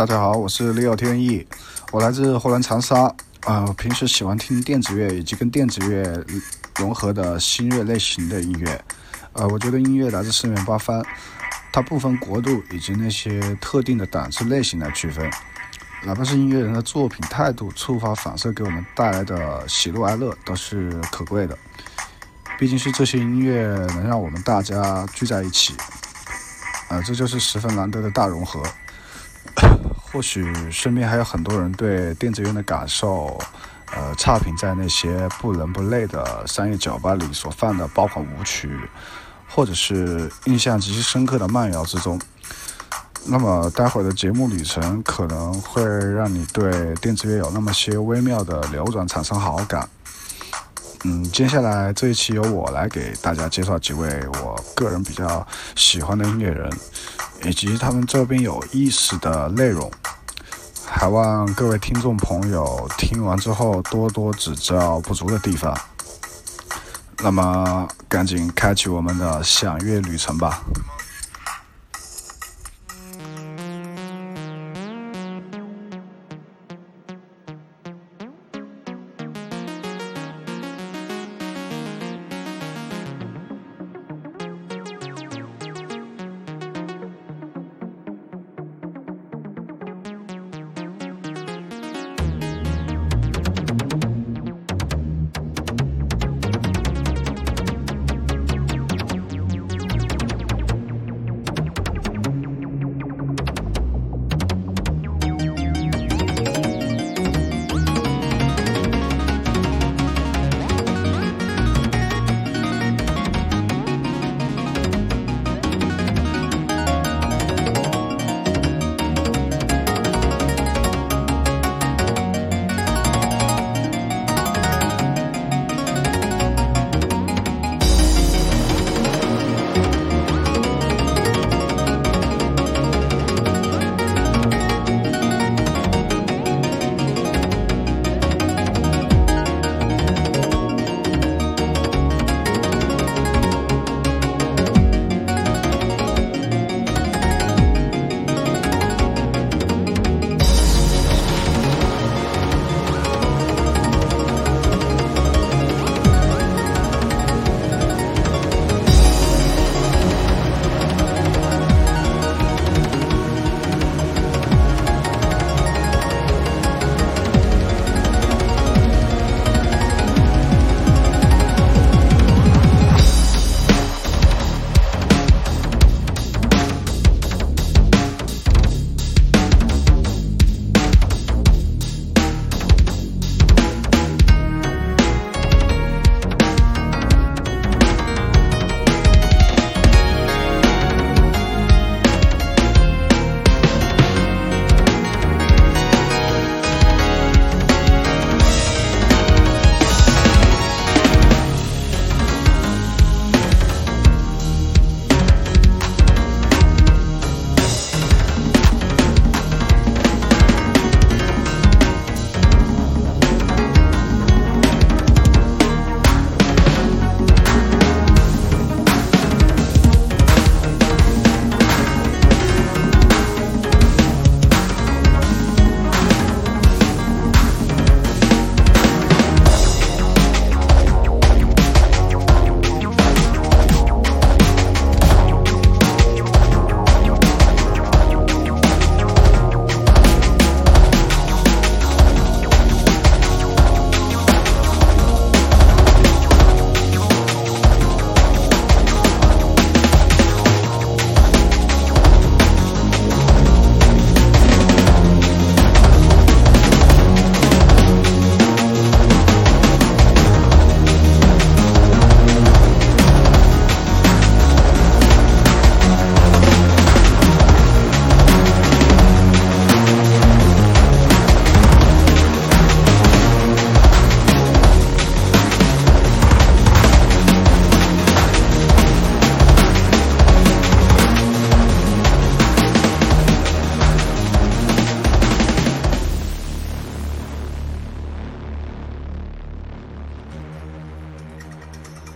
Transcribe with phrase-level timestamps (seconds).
[0.00, 1.46] 大家好，我是李有天意，
[1.92, 3.14] 我来自湖南长沙。
[3.40, 6.24] 啊，平时喜欢听电子乐以及跟电子乐
[6.76, 8.82] 融合的新乐类型的音乐。
[9.34, 11.04] 呃，我觉得音乐来自四面八方，
[11.70, 15.30] 它不分国度以及那些特定的档次类型来区分。
[16.02, 21.54] 哪怕是音乐人的作品态度、触发、反射给我们带来的喜怒哀乐，都是可贵的。
[22.58, 25.74] 毕竟是这些音乐能让我们大家聚在一起，
[26.88, 28.62] 啊，这就是十分难得的大融合。
[30.12, 33.38] 或许身边还有很多人对电子乐的感受，
[33.94, 38.76] 呃，差评在那些不伦不类的商业酒吧里所放的爆款舞曲，
[39.48, 42.20] 或者是印象极其深刻的慢摇之中。
[43.26, 49.88] 那么，待会儿的节目旅程可能会让你对电子乐有那么些微妙的流转产生好感。
[51.04, 56.70] 嗯，接下来这一期由我来给大家介绍几位我个人比较喜欢的音乐人，
[57.44, 59.90] 以及他们这边有意思的内容，
[60.86, 65.76] 还望各位听众朋友听完之后多多指教不足的地方。
[67.22, 70.62] 那么，赶紧开启我们的享乐旅程吧。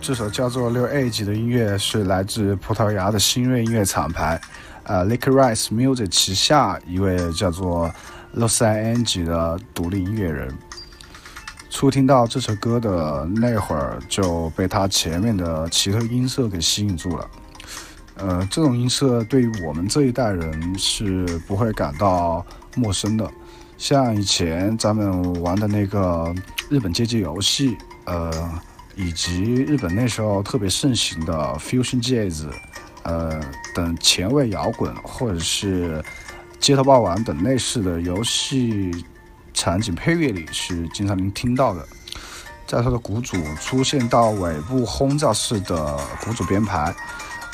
[0.05, 4.39] 这首叫做《六 A 级》的音乐是来自葡萄牙的新锐音乐厂牌，
[4.83, 7.91] 呃，Lake Rise Music 旗下一位叫做
[8.37, 10.55] Los Angeles 的独立音乐人。
[11.71, 17.27] 初听到这首歌的那会儿，就被他前面的奇特音色给吸引住了。
[18.17, 23.27] 呃，这种音色对于我们这一代人是不会感到陌生的。
[23.75, 26.31] 像以前咱们玩的那个
[26.69, 27.75] 日本街机游戏，
[28.05, 28.31] 呃。
[28.95, 32.45] 以及日本那时候特别盛行的 fusion jazz，
[33.03, 33.39] 呃
[33.73, 36.03] 等前卫摇滚，或者是
[36.59, 39.05] 街头霸王等类似的游戏
[39.53, 41.85] 场景配乐里是经常能听到的。
[42.65, 46.95] 在它的鼓组出现到尾部轰炸式的鼓组编排，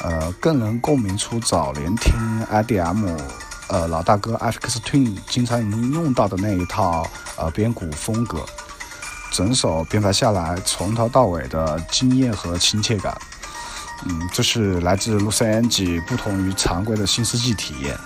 [0.03, 2.13] 呃更能共鸣出早年听
[2.49, 3.19] IDM，
[3.67, 7.05] 呃老大哥 FX Twin 经常能用到的那一套
[7.37, 8.45] 呃编鼓风格。
[9.31, 13.17] 整首编排下来，从头到尾的惊艳和亲切感，
[14.05, 17.97] 嗯，这是来自 Lucy Angie 不同于常规的新世纪体验。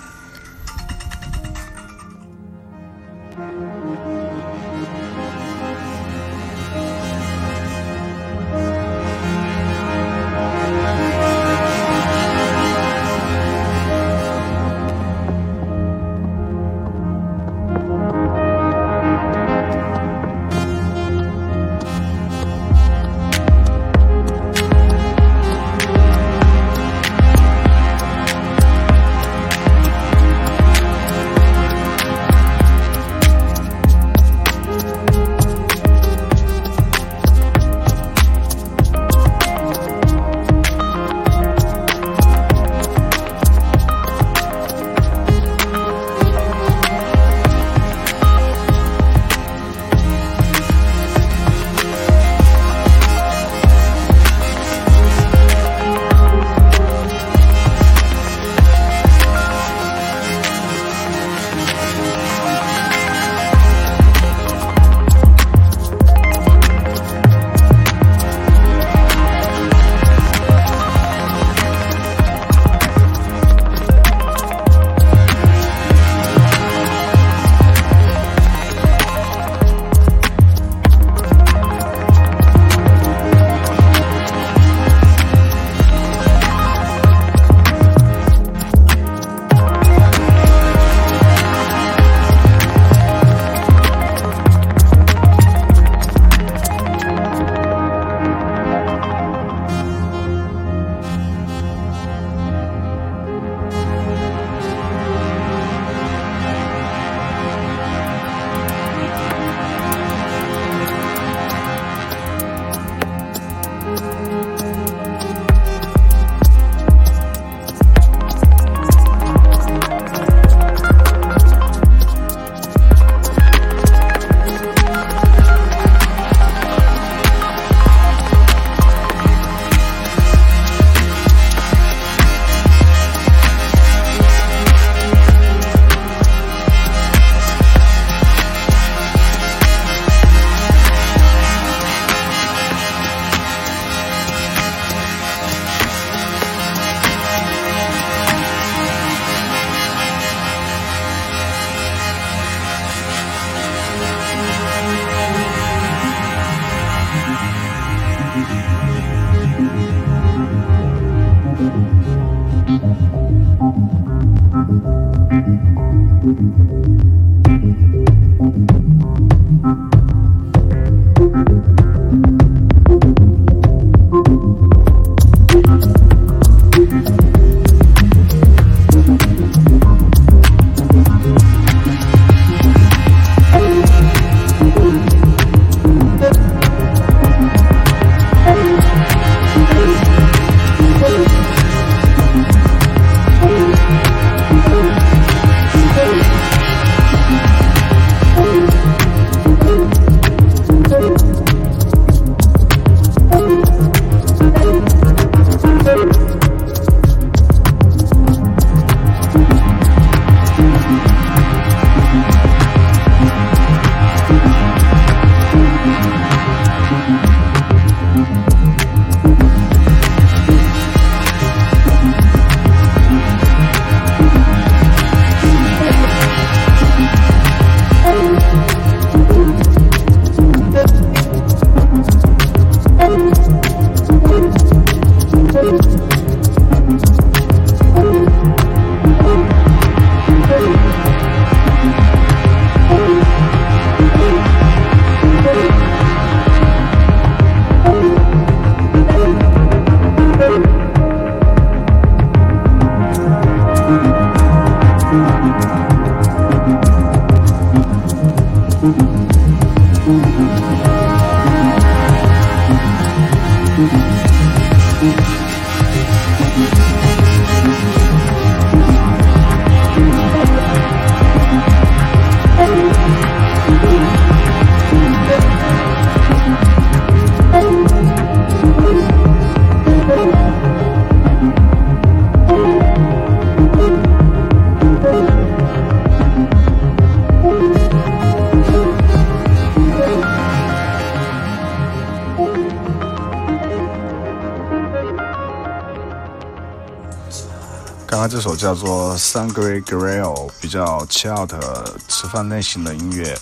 [298.46, 300.22] 首叫做《Sangre Gril，》，
[300.60, 303.36] 比较 chill 的吃饭类型的音乐，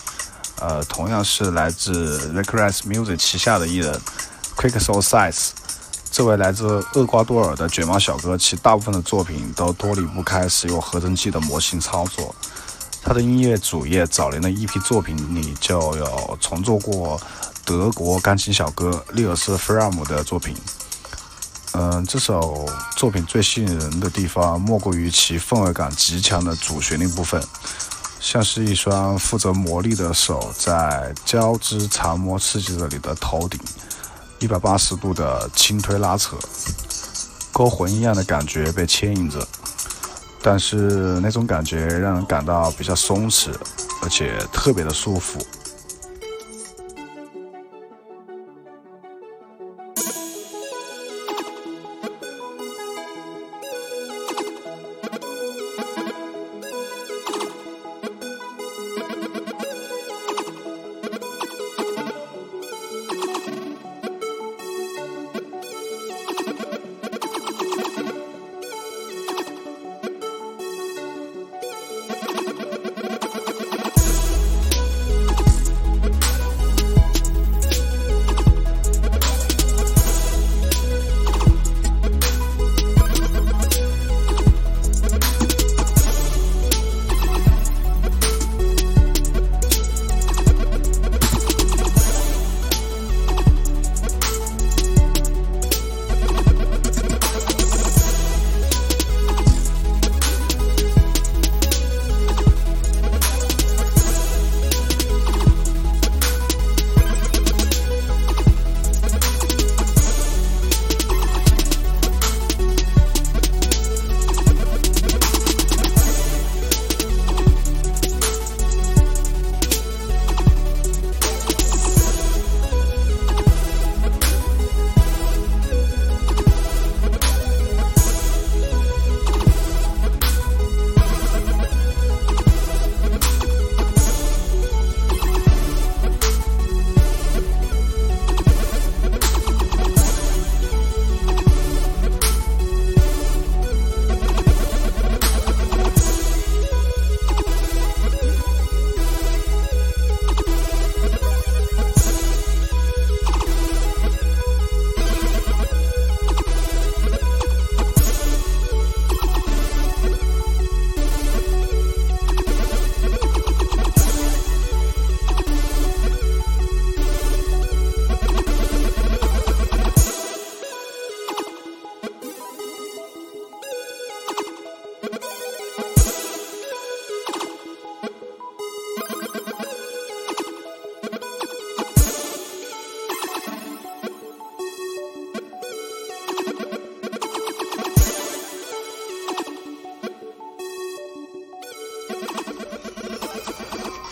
[0.63, 4.01] 呃，同样是来自 r e c r e s s Music 旗下的艺人
[4.57, 5.51] Quick Soul Size。
[6.11, 12.35] 这位来自厄瓜多尔的卷毛小哥，其大部分的作品都脱离不开使用合成器的模型操作。
[13.03, 17.21] 他的音乐主页早年的一批作品里就有重做过
[17.63, 20.57] 德国钢琴小哥利尔斯·弗拉姆的作品。
[21.77, 27.43] 嗯，这首作品最吸引人的地方，莫过于其氛围感极强的主旋律部分，
[28.21, 33.61] 像是一双负责魔力的手在交织缠磨刺激着你的头顶，
[34.39, 36.37] 一百八十度的轻推拉扯，
[37.51, 39.45] 勾魂一样的感觉被牵引着，
[40.41, 43.53] 但是那种感觉让人感到比较松弛，
[44.01, 45.45] 而且特别的舒服。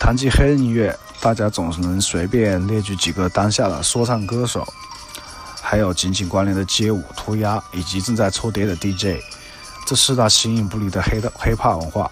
[0.03, 4.67] 谈及黑人音乐，大家总是能随便列举几个当下的说唱歌手，
[5.61, 9.23] 还有紧紧关联的街舞、涂鸦，以及正在抽碟的 DJ，
[9.87, 12.11] 这四大形影不离的黑的黑怕文化。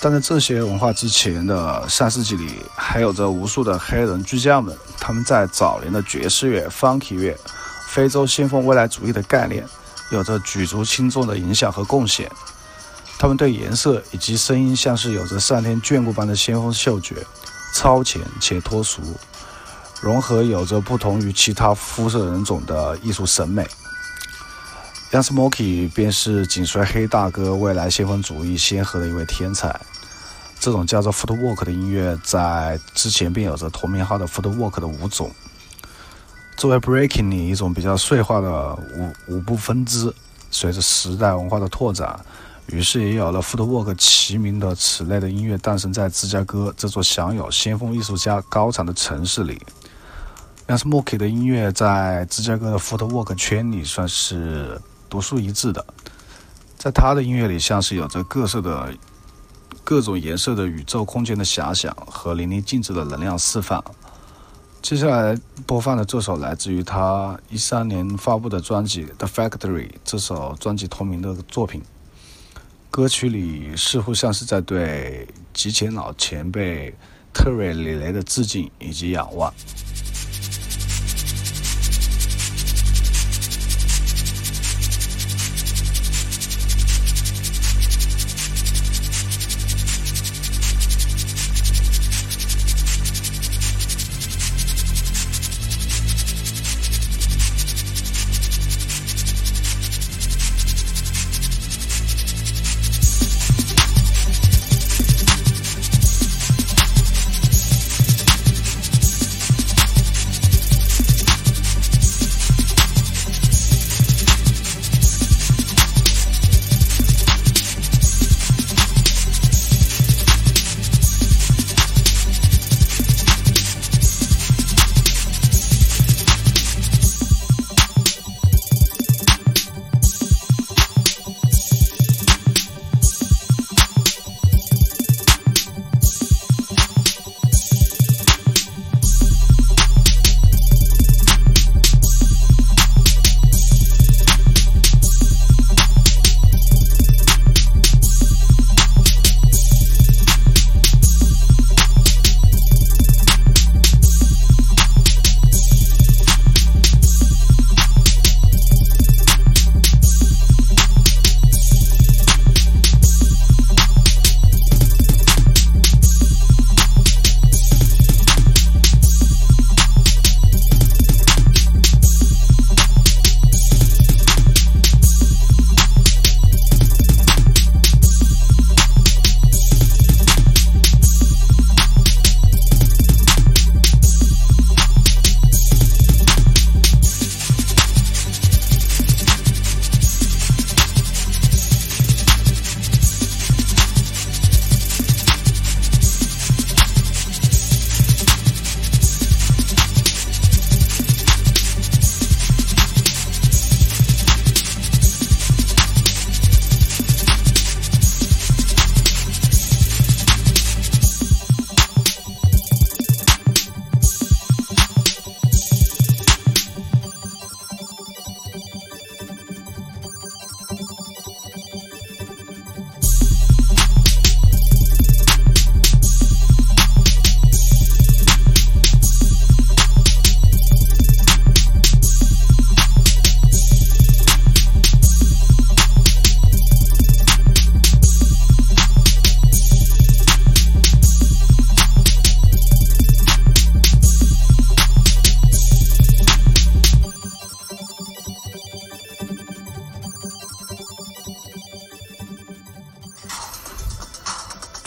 [0.00, 7.38] 但在这些文化之前的上世纪里，还有着无数的黑人巨匠们，他们在早年的爵士乐、funky 乐、
[7.88, 9.62] 非洲先锋未来主义的概念，
[10.12, 12.26] 有着举足轻重的影响和贡献。
[13.18, 17.16] 他们对颜色以及声音，像是有着上天眷顾般的先锋嗅觉，
[17.74, 19.00] 超前且脱俗，
[20.00, 23.66] 融合有着不同于其他肤色人种的艺术审美。
[25.12, 29.80] Young Smokey 便是紧随黑大哥未来先锋主义先河的一位天才。
[30.58, 35.30] 这种叫做 Footwork 的音乐，在之前便有着同名号的 Footwork 的舞种，
[36.56, 40.12] 作为 Breaking 里一种比较碎化的舞舞步分支，
[40.50, 42.18] 随着时代文化的拓展。
[42.68, 49.60] 于是也有了 Footwork 齐名的此类的音乐诞生在芝加哥这座享有先锋艺术家高产的城市里。
[50.66, 55.86] a s m o k y 的音乐在芝加哥的 Footwork 圈里算是独树一帜的，
[56.76, 58.92] 在他的音乐里，像是有着各色的、
[59.84, 63.82] 各种颜色的宇宙空间的遐想和淋漓尽致的能量释放。
[64.82, 71.80] 接下来播放的这首来自于他一三年发布的专辑《The Factory》，这首专辑同名的作品，
[72.96, 76.90] 歌曲里似乎像是在对极前老前辈
[77.30, 79.52] 特瑞·李雷的致敬以及仰望。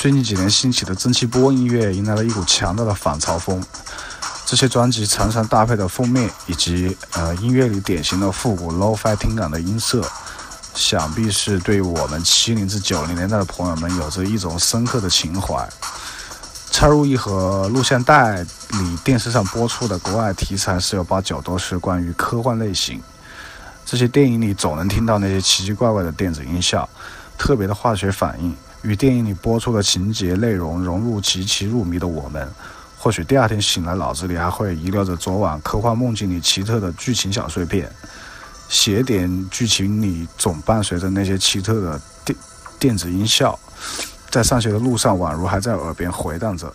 [0.09, 3.63] 最近几年兴起的蒸汽波音乐迎来了一股强大的反潮风。
[4.43, 10.03] 这些专辑常常搭配的封面以及呃音乐里典型的复古 low-fi 听感的音色，
[10.73, 15.69] 想必是对我们七零至九零年代的朋友们有着一种深刻的情怀。
[16.71, 22.99] 插入一盒录像带里，电视上播出的国外题材十有八九都是关于科幻类型。
[23.85, 26.89] 这些电影里总能听到那些奇奇怪怪的电子音效，
[27.37, 28.55] 特别的化学反应。
[28.81, 32.49] 与电影里播出的情节内容融入极其入迷的我们，
[32.97, 37.91] 或许第二天醒来，脑子里还会遗留着昨晚科幻梦境里奇特的剧情小碎片。
[38.69, 42.37] 写点剧情里总伴随着那些奇特的电
[42.77, 43.57] 电子音效，
[44.29, 46.71] 在上学的路上，宛如还在耳边回荡着。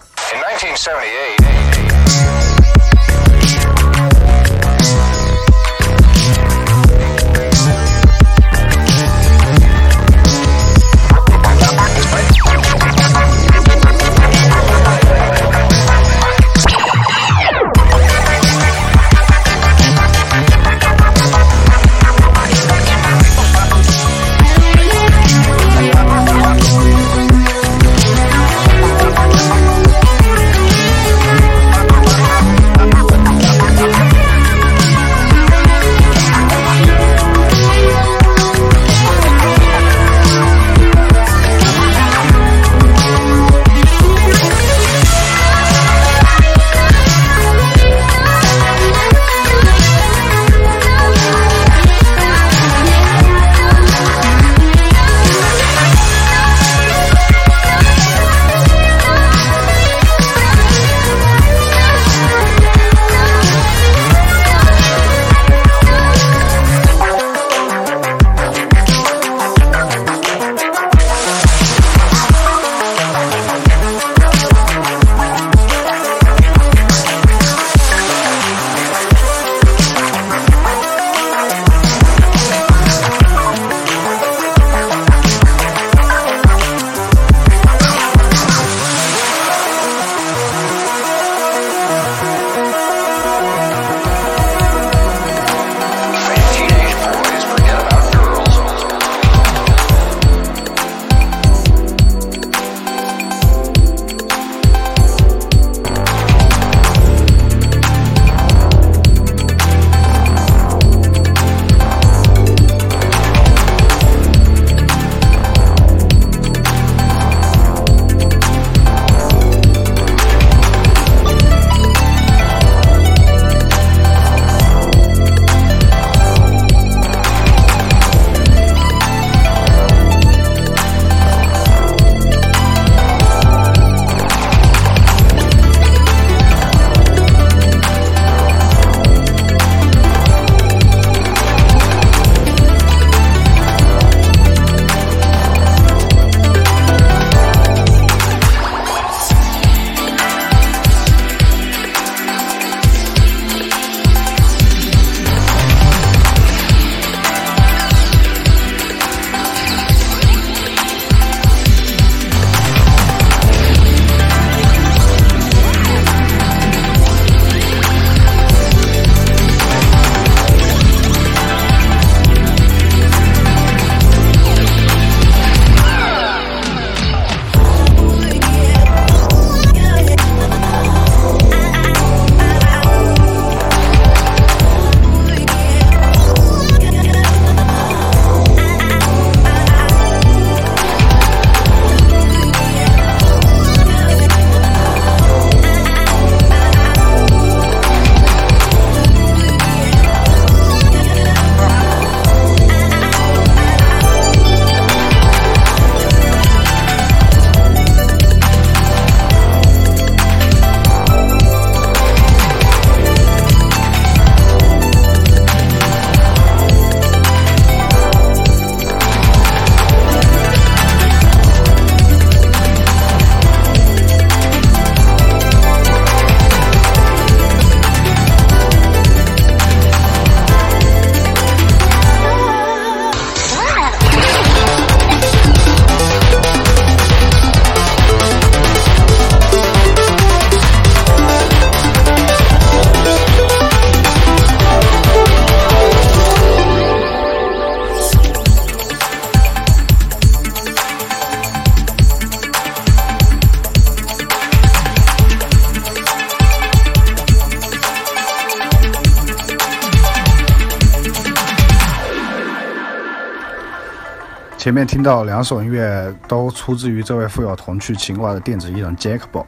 [264.65, 269.45] 前面听到两首音乐都出自于这位富有童趣情怀的电子艺人 Jacob。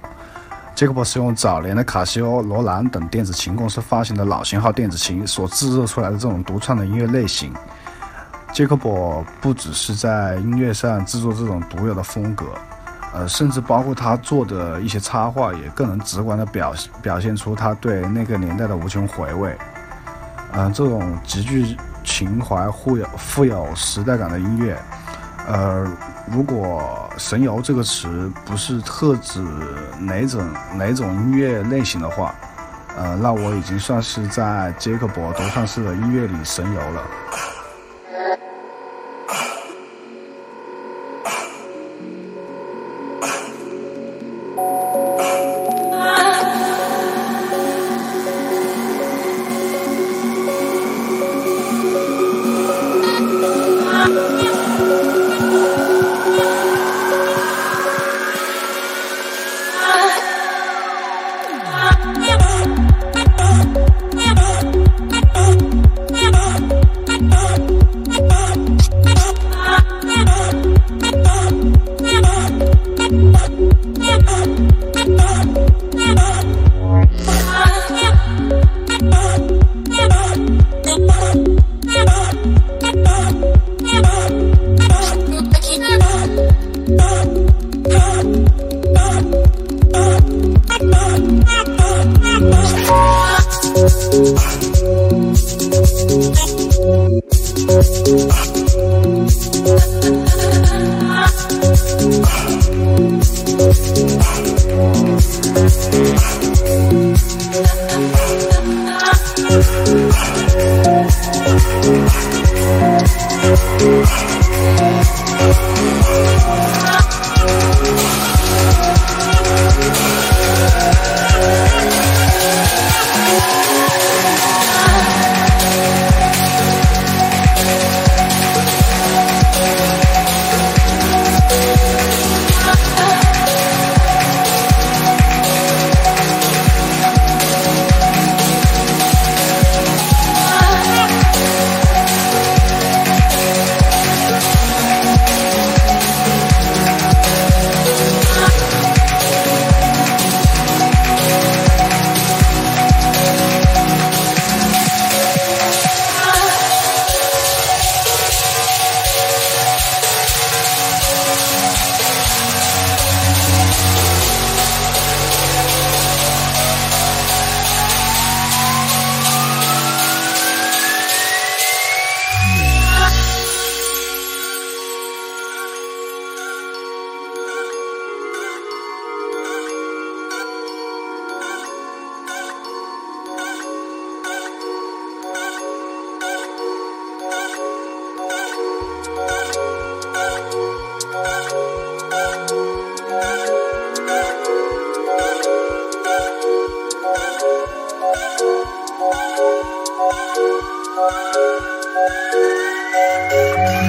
[0.74, 7.50] Jacob 是用早年的卡西欧、罗兰等电子琴公司发行的老型号电子琴所制作出来的这种独创的音乐类型。
[8.52, 12.44] Jacob 不只是在音乐上制作这种独有的风格，
[13.14, 19.56] 呃，甚至包括他做的一些插画，也更能直观的表表现出他对那个年代的无穷回味。
[20.52, 21.74] 嗯，这种极具
[22.04, 24.78] 情怀、富有富有时代感的音乐。
[25.46, 25.86] 呃，
[26.26, 29.40] 如果“神游”这个词不是特指
[29.98, 32.34] 哪种哪种音乐类型的话，
[32.96, 37.02] 呃，那我已经算是在杰克伯独创式的音乐里神游了。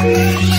[0.04, 0.57] Música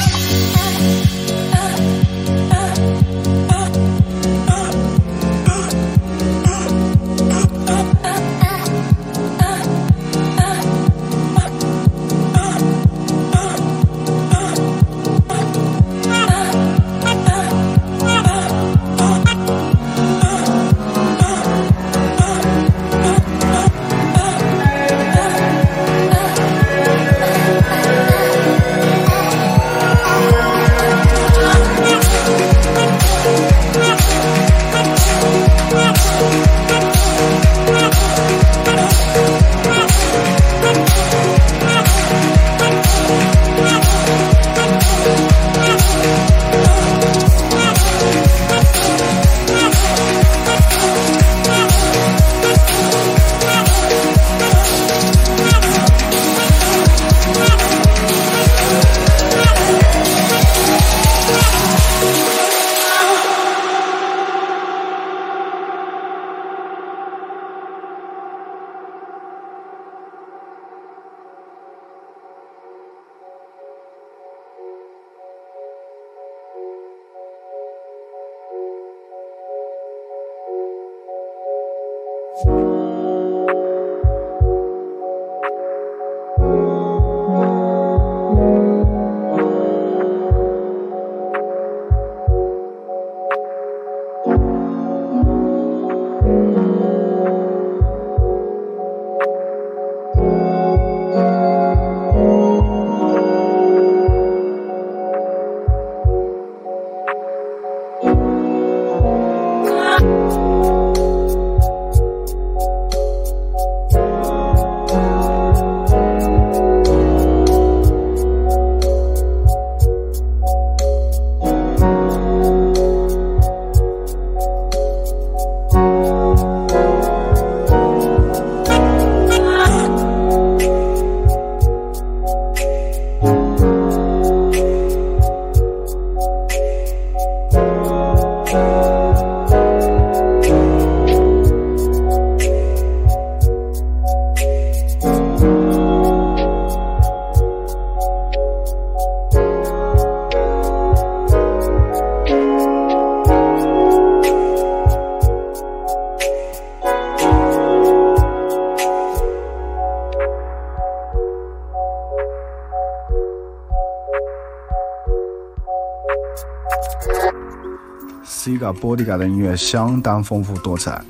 [168.98, 171.00] Siga 的音乐相当丰富多彩。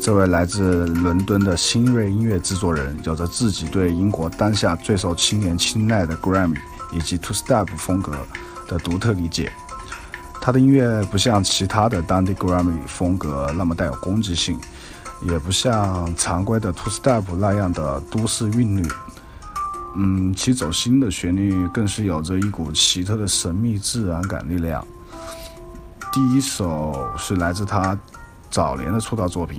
[0.00, 6.58] 这位来自伦敦的新锐音乐制作人，有着自己对英国当下最受青年青睐的 Grammy
[6.92, 8.12] 以及 Two Step 风格
[8.66, 9.52] 的独特理解。
[10.40, 14.58] 他的音乐不像其他的当地 Grammy 风格那么带有攻击性，
[15.22, 18.88] 也不像常规的 Two Step 那样的都市韵律。
[19.96, 24.84] 嗯，其走心的旋律更是有着一股奇特的神秘自然感力量。
[26.18, 27.96] 第一首是来自他
[28.50, 29.56] 早年的出道作品。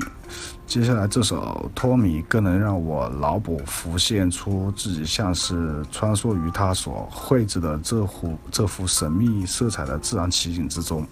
[0.68, 11.08] 接下来这首《托米》更能让我脑补浮现出自己像是穿梭于他所绘制的这幅这幅神秘色彩的自然奇景之中，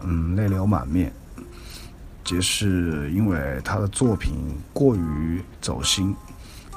[0.00, 1.12] 嗯，泪流满面。
[2.24, 6.12] 皆是因为他的作品过于走心，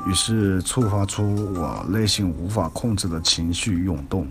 [0.05, 4.27] 于是触发出我内心无法控制的情绪涌动。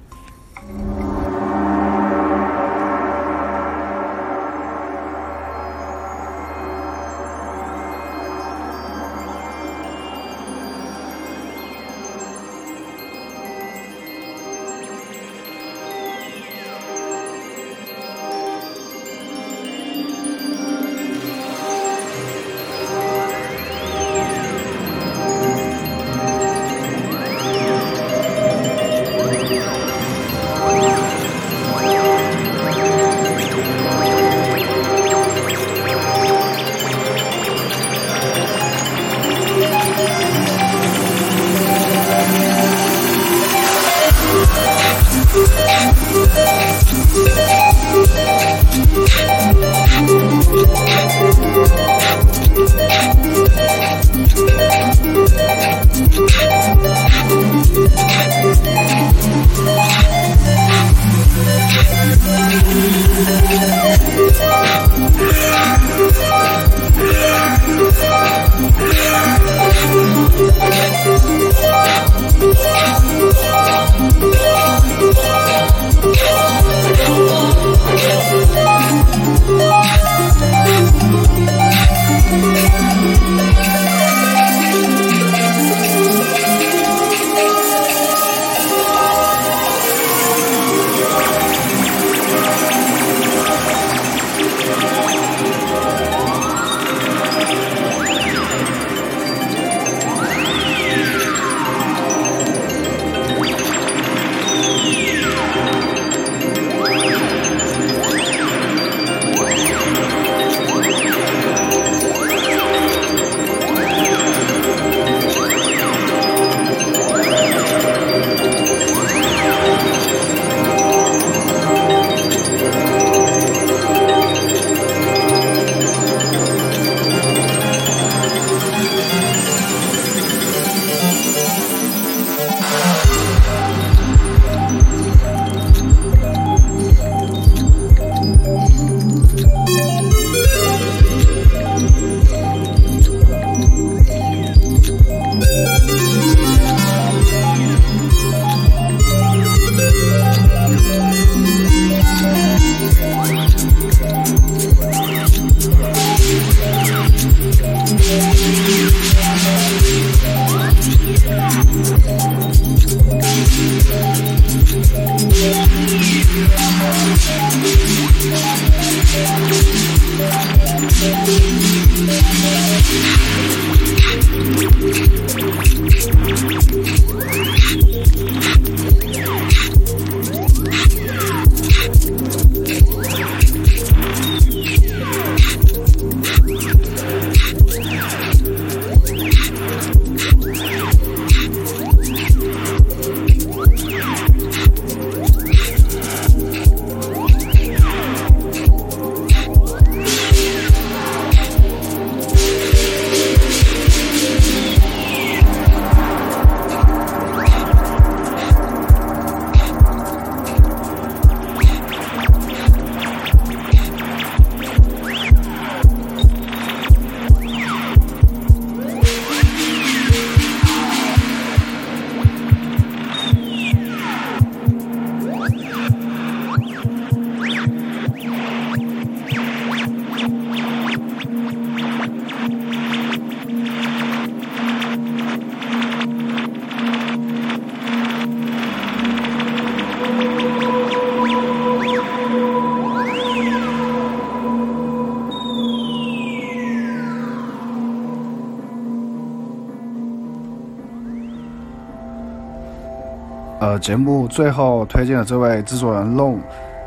[253.82, 256.38] 节目最后推荐的这位制作人 Long，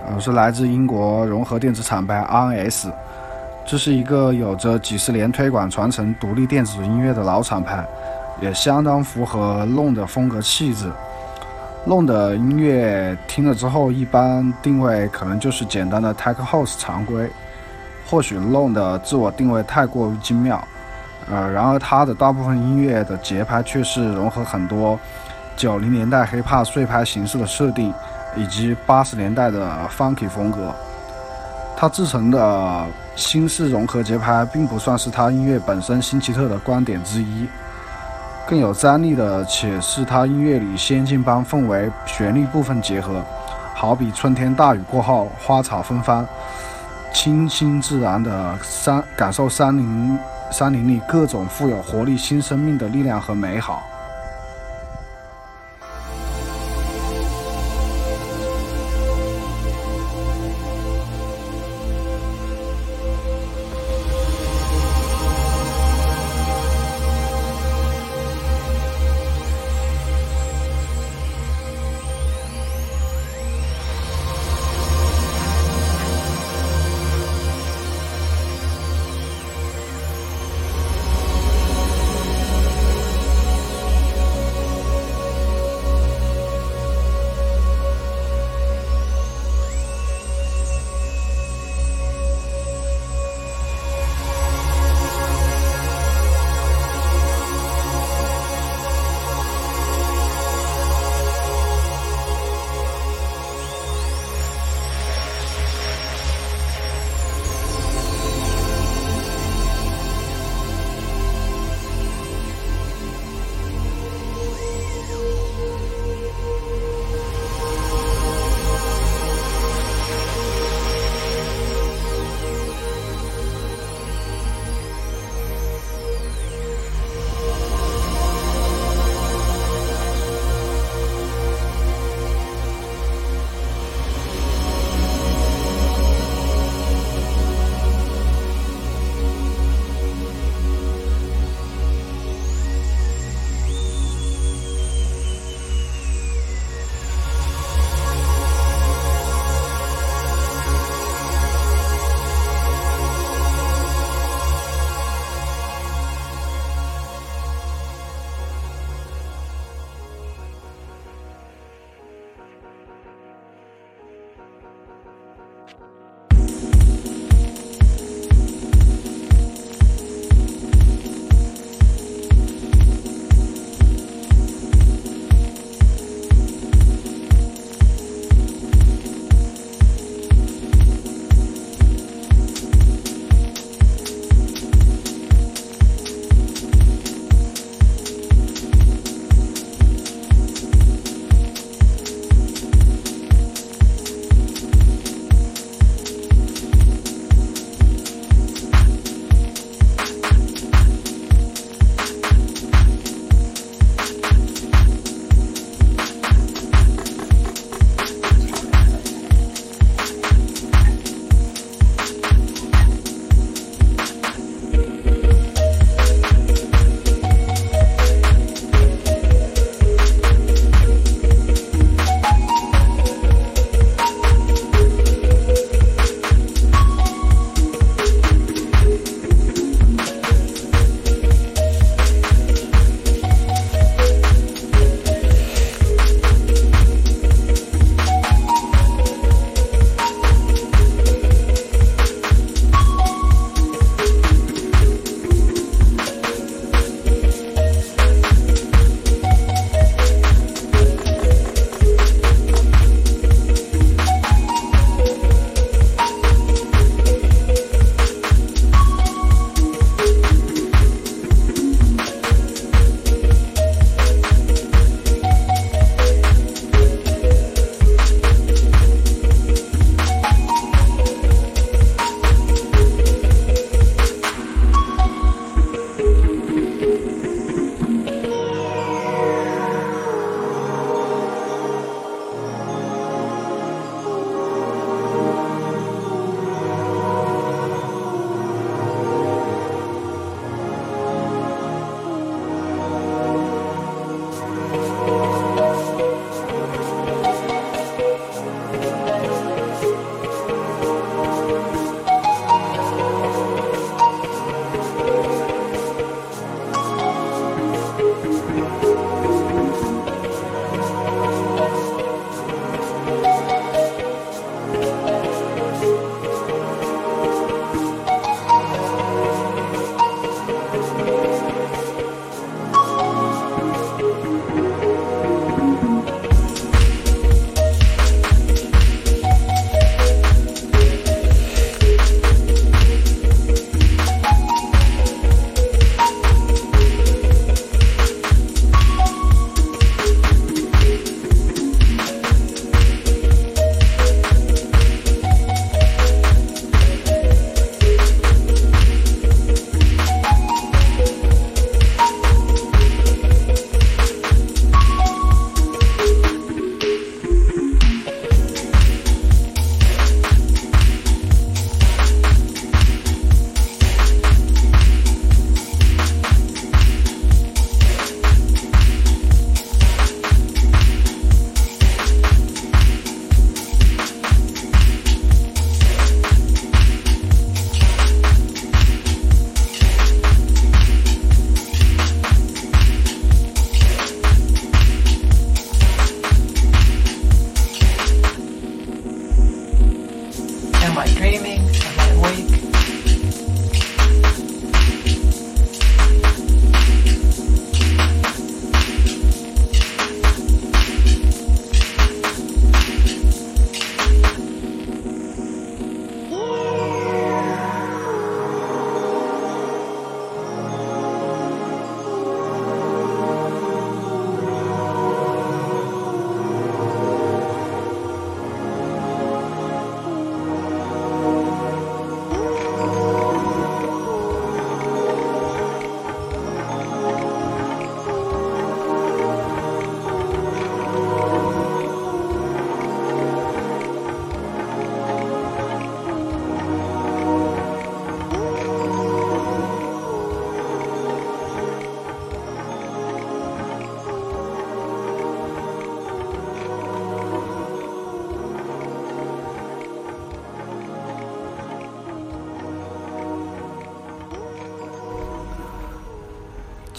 [0.07, 2.87] 呃，是来自英国融合电子厂牌 RS，
[3.65, 7.85] 这是一个有着几十年推广传承独立电子音乐的老厂牌，
[8.41, 10.89] 也相当符合 Long 的风格气质。
[11.85, 17.29] Long 的音乐听了之后，一般定位可能就是简单的 Tech House 常规，
[18.09, 20.65] 或许 Long 的自我定位太过于精妙，
[21.29, 24.97] 呃，然而他的大部分音乐的节拍却是融合很多。
[25.55, 27.93] 九零年代 hiphop 碎拍形式的设定，
[28.35, 30.73] 以及八十年代的 funky 风格，
[31.77, 32.85] 他制成的
[33.15, 37.47] 新式融合节拍，并不算是他音乐本身新奇特的观点之一。
[38.47, 43.23] 更有张力的，且是他音乐里仙境般氛围旋律部分结合，
[43.73, 46.23] 好比春天大雨过后，花草芬芳，
[47.11, 50.19] 清新自然的山，感受山林
[50.51, 53.83] 山林里各种富有活力新生命的力量和美好。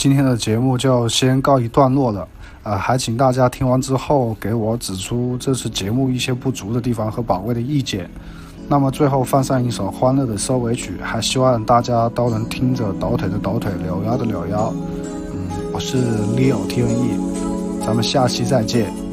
[0.06, 2.28] 今天的节目就先告一段落了。
[2.62, 8.08] 呃，还请大家听完之后给我指出这次节目一些不足的地方和宝贵的意见。
[8.68, 14.72] 那么最后放上一首欢乐的收尾曲，还希望大家都能听着抖腿的抖腿，扭腰的扭腰。
[15.34, 15.96] 嗯，我是
[16.36, 19.05] Leo T N E，咱们下期再见。